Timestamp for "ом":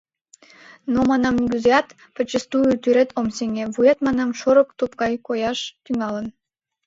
3.19-3.27